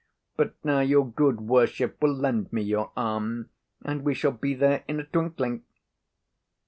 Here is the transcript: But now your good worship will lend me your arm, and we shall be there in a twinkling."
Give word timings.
But 0.35 0.55
now 0.65 0.79
your 0.79 1.07
good 1.07 1.41
worship 1.41 2.01
will 2.01 2.15
lend 2.15 2.51
me 2.51 2.63
your 2.63 2.91
arm, 2.97 3.51
and 3.83 4.03
we 4.03 4.15
shall 4.15 4.31
be 4.31 4.55
there 4.55 4.83
in 4.87 4.99
a 4.99 5.03
twinkling." 5.03 5.63